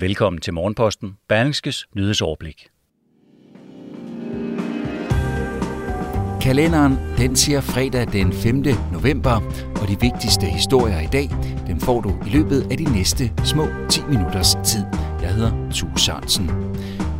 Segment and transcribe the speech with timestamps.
[0.00, 2.68] Velkommen til Morgenposten, Berlingskes nyhedsoverblik.
[6.40, 8.64] Kalenderen den siger fredag den 5.
[8.92, 9.34] november,
[9.82, 11.28] og de vigtigste historier i dag,
[11.66, 14.84] dem får du i løbet af de næste små 10 minutters tid.
[15.22, 16.50] Jeg hedder Tue Sørensen.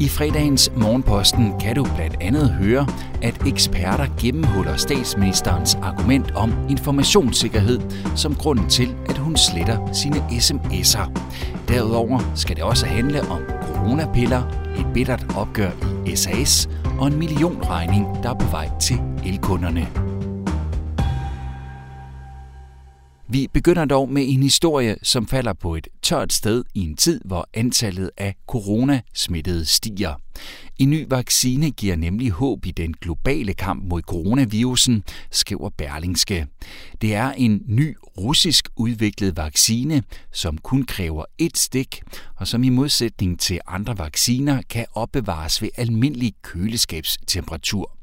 [0.00, 2.86] I fredagens Morgenposten kan du blandt andet høre,
[3.22, 7.80] at eksperter gennemhuller statsministerens argument om informationssikkerhed
[8.16, 11.10] som grunden til, at hun sletter sine sms'er.
[11.68, 14.42] Derudover skal det også handle om coronapiller,
[14.78, 15.70] et bittert opgør
[16.06, 20.15] i SAS og en millionregning, der er på vej til elkunderne.
[23.36, 27.20] Vi begynder dog med en historie, som falder på et tørt sted i en tid,
[27.24, 30.14] hvor antallet af coronasmittede stiger.
[30.78, 36.46] En ny vaccine giver nemlig håb i den globale kamp mod coronavirusen, skriver Berlingske.
[37.00, 42.02] Det er en ny russisk udviklet vaccine, som kun kræver et stik,
[42.36, 47.96] og som i modsætning til andre vacciner kan opbevares ved almindelig køleskabstemperatur.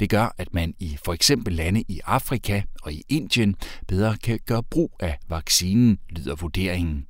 [0.00, 3.56] Det gør, at man i for eksempel lande i Afrika og i Indien
[3.88, 7.06] bedre kan gøre brug af vaccinen, lyder vurderingen.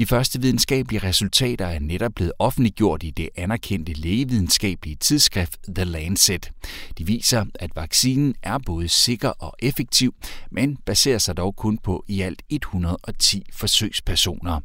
[0.00, 6.50] De første videnskabelige resultater er netop blevet offentliggjort i det anerkendte lægevidenskabelige tidsskrift The Lancet.
[6.98, 10.14] De viser, at vaccinen er både sikker og effektiv,
[10.50, 14.60] men baserer sig dog kun på i alt 110 forsøgspersoner.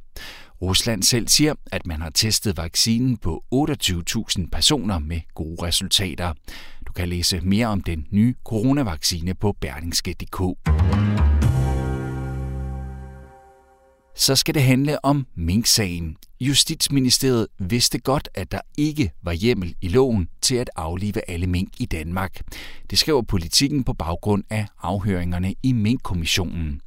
[0.61, 6.33] Rusland selv siger, at man har testet vaccinen på 28.000 personer med gode resultater.
[6.87, 11.34] Du kan læse mere om den nye coronavaccine på berlingske.dk.
[14.17, 16.17] Så skal det handle om Mink-sagen.
[16.39, 21.69] Justitsministeriet vidste godt, at der ikke var hjemmel i loven til at aflive alle mink
[21.79, 22.41] i Danmark.
[22.89, 26.81] Det skriver politikken på baggrund af afhøringerne i Mink-kommissionen.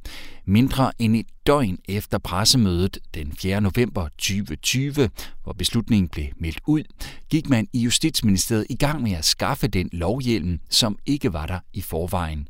[0.45, 3.61] Mindre end et døgn efter pressemødet den 4.
[3.61, 5.09] november 2020,
[5.43, 6.83] hvor beslutningen blev meldt ud,
[7.29, 11.59] gik man i Justitsministeriet i gang med at skaffe den lovhjelm, som ikke var der
[11.73, 12.47] i forvejen.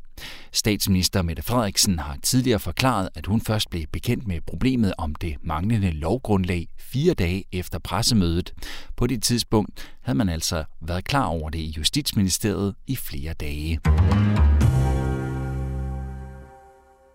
[0.52, 5.36] Statsminister Mette Frederiksen har tidligere forklaret, at hun først blev bekendt med problemet om det
[5.42, 8.52] manglende lovgrundlag fire dage efter pressemødet.
[8.96, 13.80] På det tidspunkt havde man altså været klar over det i Justitsministeriet i flere dage.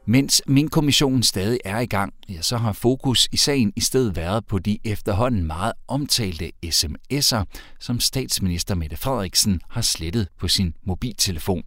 [0.07, 4.15] Mens min kommission stadig er i gang, ja, så har fokus i sagen i stedet
[4.15, 7.43] været på de efterhånden meget omtalte sms'er,
[7.79, 11.63] som statsminister Mette Frederiksen har slettet på sin mobiltelefon.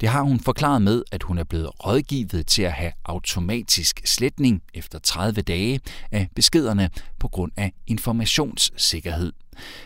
[0.00, 4.62] Det har hun forklaret med, at hun er blevet rådgivet til at have automatisk sletning
[4.74, 9.32] efter 30 dage af beskederne på grund af informationssikkerhed.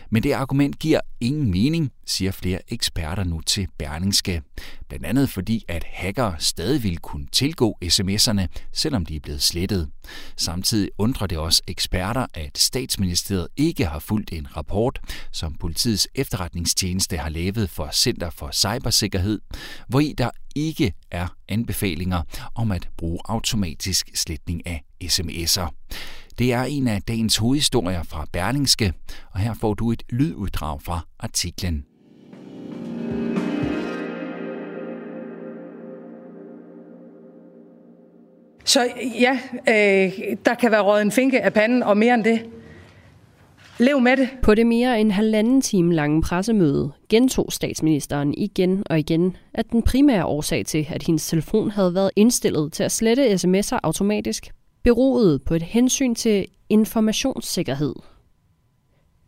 [0.09, 4.41] Men det argument giver ingen mening, siger flere eksperter nu til Berlingske.
[4.87, 9.89] Blandt andet fordi, at hacker stadig vil kunne tilgå sms'erne, selvom de er blevet slettet.
[10.37, 14.99] Samtidig undrer det også eksperter, at statsministeriet ikke har fulgt en rapport,
[15.31, 19.39] som politiets efterretningstjeneste har lavet for Center for Cybersikkerhed,
[19.87, 22.21] hvor i der ikke er anbefalinger
[22.55, 25.69] om at bruge automatisk sletning af sms'er.
[26.39, 28.93] Det er en af dagens hovedhistorier fra Berlingske,
[29.31, 31.85] og her får du et lyduddrag fra artiklen.
[38.65, 38.87] Så
[39.19, 42.45] ja, øh, der kan være råd en finke af panden, og mere end det.
[43.77, 44.29] Lev med det.
[44.41, 49.83] På det mere end halvanden time lange pressemøde gentog statsministeren igen og igen, at den
[49.83, 54.51] primære årsag til, at hendes telefon havde været indstillet til at slette sms'er automatisk,
[54.83, 57.95] beroede på et hensyn til informationssikkerhed.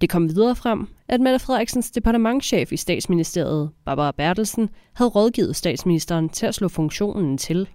[0.01, 6.29] Det kom videre frem, at Mette Frederiksens departementschef i statsministeriet, Barbara Bertelsen, havde rådgivet statsministeren
[6.29, 7.69] til at slå funktionen til.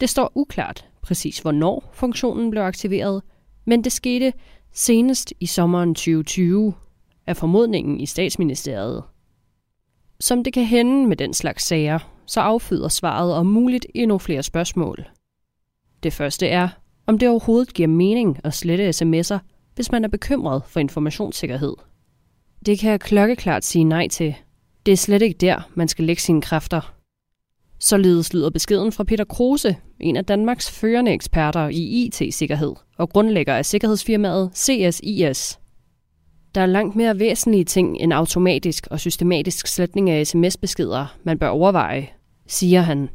[0.00, 3.22] Det står uklart præcis, hvornår funktionen blev aktiveret,
[3.64, 4.32] men det skete
[4.72, 6.74] senest i sommeren 2020
[7.28, 9.02] er formodningen i statsministeriet.
[10.20, 14.42] Som det kan hende med den slags sager, så afføder svaret om muligt endnu flere
[14.42, 15.04] spørgsmål.
[16.02, 16.68] Det første er,
[17.06, 19.38] om det overhovedet giver mening at slette sms'er,
[19.74, 21.74] hvis man er bekymret for informationssikkerhed.
[22.66, 24.34] Det kan jeg klokkeklart sige nej til.
[24.86, 26.94] Det er slet ikke der, man skal lægge sine kræfter.
[27.80, 33.54] Således lyder beskeden fra Peter Kruse, en af Danmarks førende eksperter i IT-sikkerhed og grundlægger
[33.54, 35.58] af sikkerhedsfirmaet CSIS.
[36.54, 41.48] Der er langt mere væsentlige ting end automatisk og systematisk sletning af sms-beskeder, man bør
[41.48, 42.08] overveje,
[42.46, 43.08] siger han.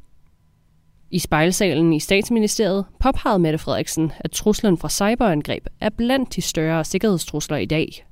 [1.11, 6.83] I spejlsalen i statsministeriet påpegede Mette Frederiksen, at truslen fra cyberangreb er blandt de større
[6.83, 8.05] sikkerhedstrusler i dag.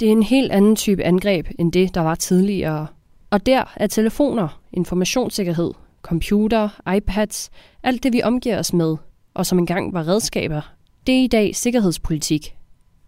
[0.00, 2.86] Det er en helt anden type angreb end det, der var tidligere.
[3.30, 7.50] Og der er telefoner, informationssikkerhed, computer, iPads,
[7.82, 8.96] alt det vi omgiver os med,
[9.34, 10.60] og som engang var redskaber,
[11.06, 12.56] det er i dag sikkerhedspolitik,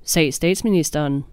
[0.05, 1.25] sagde statsministeren.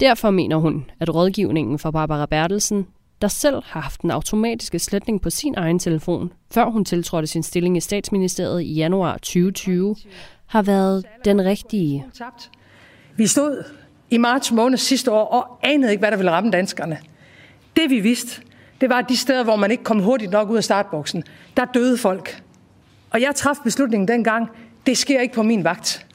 [0.00, 2.86] Derfor mener hun, at rådgivningen for Barbara Bertelsen,
[3.20, 7.42] der selv har haft den automatiske sletning på sin egen telefon, før hun tiltrådte sin
[7.42, 9.96] stilling i statsministeriet i januar 2020,
[10.46, 12.06] har været den rigtige.
[13.16, 13.64] Vi stod
[14.10, 16.98] i marts måned sidste år og anede ikke, hvad der ville ramme danskerne.
[17.76, 18.42] Det vi vidste,
[18.80, 21.24] det var, at de steder, hvor man ikke kom hurtigt nok ud af startboksen,
[21.56, 22.42] der døde folk.
[23.10, 24.48] Og jeg traf beslutningen dengang,
[24.86, 26.06] det sker ikke på min vagt.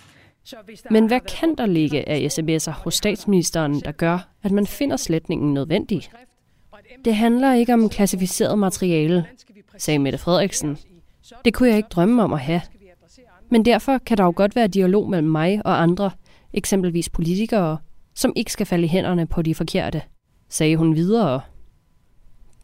[0.92, 5.54] Men hvad kan der ligge af sms'er hos statsministeren, der gør, at man finder sletningen
[5.54, 6.10] nødvendig?
[7.06, 9.26] Det handler ikke om klassificeret materiale,
[9.78, 10.78] sagde Mette Frederiksen.
[11.46, 12.62] Det kunne jeg ikke drømme om at have.
[13.50, 16.12] Men derfor kan der jo godt være dialog mellem mig og andre,
[16.54, 17.78] eksempelvis politikere,
[18.16, 20.02] som ikke skal falde i hænderne på de forkerte,
[20.50, 21.42] sagde hun videre.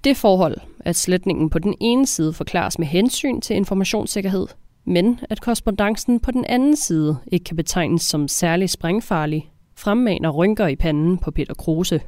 [0.03, 4.47] Det forhold, at sletningen på den ene side forklares med hensyn til informationssikkerhed,
[4.85, 10.67] men at korrespondancen på den anden side ikke kan betegnes som særlig sprængfarlig, fremmaner rynker
[10.67, 12.01] i panden på Peter Kruse.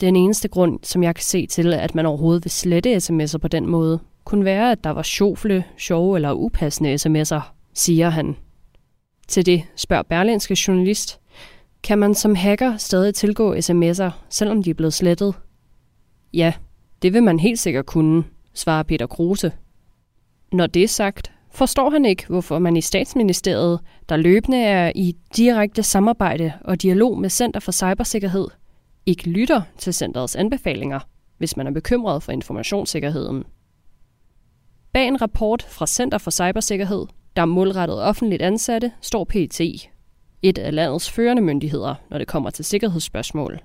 [0.00, 3.48] Den eneste grund, som jeg kan se til, at man overhovedet vil slette sms'er på
[3.48, 7.40] den måde, kunne være, at der var sjofle, sjove eller upassende sms'er,
[7.74, 8.36] siger han.
[9.28, 11.20] Til det spørger Berlinske journalist,
[11.82, 15.34] kan man som hacker stadig tilgå sms'er, selvom de er blevet slettet?
[16.34, 16.52] Ja,
[17.02, 18.24] det vil man helt sikkert kunne,
[18.54, 19.52] svarer Peter Kruse.
[20.52, 25.16] Når det er sagt, forstår han ikke, hvorfor man i statsministeriet, der løbende er i
[25.36, 28.48] direkte samarbejde og dialog med Center for Cybersikkerhed,
[29.06, 31.00] ikke lytter til centerets anbefalinger,
[31.38, 33.44] hvis man er bekymret for informationssikkerheden.
[34.92, 37.06] Bag en rapport fra Center for Cybersikkerhed,
[37.36, 39.60] der er målrettet offentligt ansatte, står PT,
[40.42, 43.60] et af landets førende myndigheder, når det kommer til sikkerhedsspørgsmål.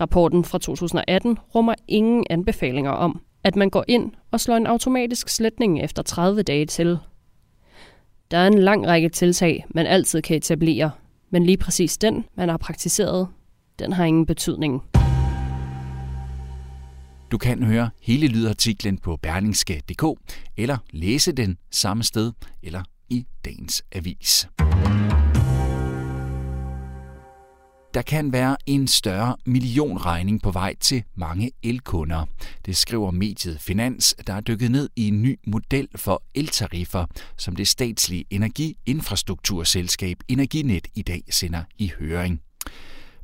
[0.00, 5.28] Rapporten fra 2018 rummer ingen anbefalinger om, at man går ind og slår en automatisk
[5.28, 6.98] sletning efter 30 dage til.
[8.30, 10.90] Der er en lang række tiltag, man altid kan etablere,
[11.30, 13.28] men lige præcis den, man har praktiseret,
[13.78, 14.82] den har ingen betydning.
[17.30, 20.04] Du kan høre hele lydartiklen på berlingske.dk
[20.56, 22.32] eller læse den samme sted
[22.62, 24.48] eller i dagens avis.
[27.94, 32.26] Der kan være en større millionregning på vej til mange elkunder.
[32.66, 37.06] Det skriver mediet Finans, der er dykket ned i en ny model for eltariffer,
[37.36, 42.40] som det statslige energiinfrastrukturselskab Energinet i dag sender i høring.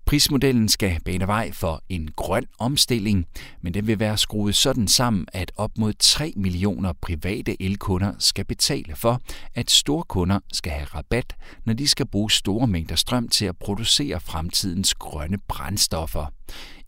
[0.07, 3.27] Prismodellen skal bane vej for en grøn omstilling,
[3.63, 8.45] men den vil være skruet sådan sammen, at op mod 3 millioner private elkunder skal
[8.45, 9.21] betale for,
[9.55, 13.57] at store kunder skal have rabat, når de skal bruge store mængder strøm til at
[13.57, 16.27] producere fremtidens grønne brændstoffer.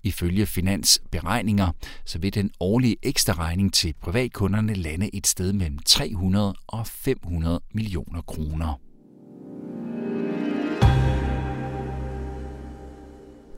[0.03, 1.73] Ifølge finansberegninger,
[2.05, 7.61] så vil den årlige ekstra regning til privatkunderne lande et sted mellem 300 og 500
[7.75, 8.88] millioner kroner.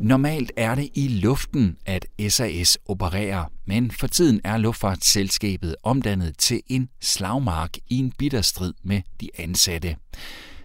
[0.03, 6.61] Normalt er det i luften, at SAS opererer, men for tiden er luftfartsselskabet omdannet til
[6.69, 9.97] en slagmark i en bitterstrid med de ansatte.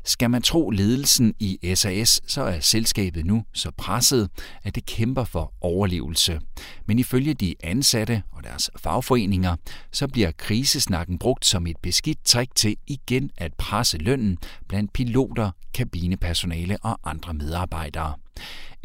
[0.08, 4.30] Skal man tro ledelsen i SAS, så er selskabet nu så presset,
[4.64, 6.40] at det kæmper for overlevelse.
[6.86, 9.56] Men ifølge de ansatte og deres fagforeninger,
[9.92, 15.52] så bliver krisesnakken brugt som et beskidt trick til igen at presse lønnen blandt piloter,
[15.74, 18.16] kabinepersonale og andre medarbejdere.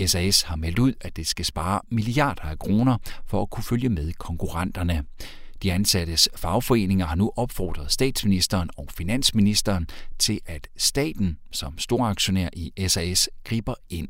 [0.06, 2.96] SAS har meldt ud, at det skal spare milliarder af kroner
[3.26, 5.04] for at kunne følge med konkurrenterne.
[5.62, 9.86] De ansattes fagforeninger har nu opfordret statsministeren og finansministeren
[10.18, 14.08] til, at staten som storaktionær i SAS griber ind.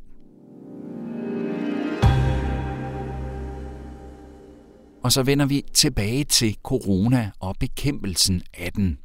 [5.03, 8.99] Og så vender vi tilbage til corona og bekæmpelsen af den.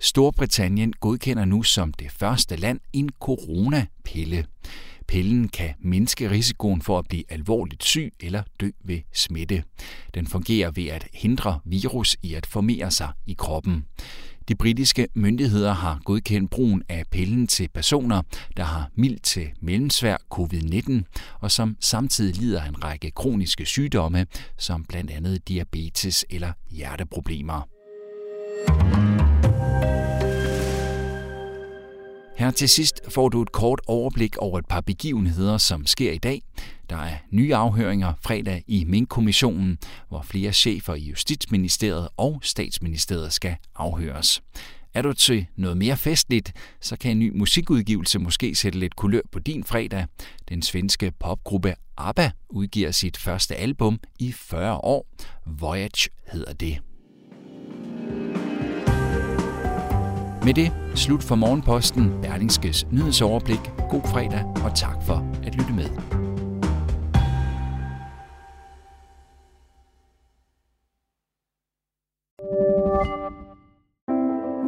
[0.00, 4.44] Storbritannien godkender nu som det første land en coronapille.
[5.10, 9.62] Pillen kan mindske risikoen for at blive alvorligt syg eller dø ved smitte.
[10.14, 13.84] Den fungerer ved at hindre virus i at formere sig i kroppen.
[14.48, 18.22] De britiske myndigheder har godkendt brugen af pillen til personer,
[18.56, 20.92] der har mild til mellemsvær covid-19,
[21.40, 24.26] og som samtidig lider af en række kroniske sygdomme,
[24.58, 27.68] som blandt andet diabetes eller hjerteproblemer.
[32.40, 36.18] Her til sidst får du et kort overblik over et par begivenheder, som sker i
[36.18, 36.42] dag.
[36.90, 39.78] Der er nye afhøringer fredag i Mink-kommissionen,
[40.08, 44.42] hvor flere chefer i Justitsministeriet og Statsministeriet skal afhøres.
[44.94, 49.20] Er du til noget mere festligt, så kan en ny musikudgivelse måske sætte lidt kulør
[49.32, 50.06] på din fredag.
[50.48, 55.06] Den svenske popgruppe ABBA udgiver sit første album i 40 år.
[55.46, 56.78] Voyage hedder det.
[60.44, 63.60] Med det slut for Morgenposten, Berlingskes nyhedsoverblik.
[63.90, 65.88] God fredag, og tak for at lytte med.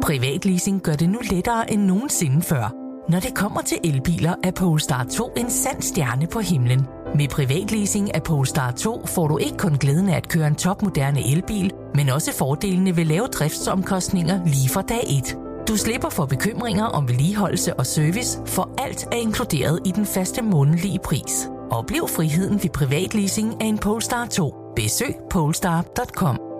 [0.03, 2.73] Privatleasing gør det nu lettere end nogensinde før.
[3.11, 6.85] Når det kommer til elbiler, er Polestar 2 en sand stjerne på himlen.
[7.15, 11.31] Med privatleasing af Polestar 2 får du ikke kun glæden af at køre en topmoderne
[11.31, 15.42] elbil, men også fordelene ved lave driftsomkostninger lige fra dag 1.
[15.67, 20.41] Du slipper for bekymringer om vedligeholdelse og service, for alt er inkluderet i den faste
[20.41, 21.49] månedlige pris.
[21.71, 24.53] Oplev friheden ved privatleasing af en Polestar 2.
[24.75, 26.52] Besøg polestar.com.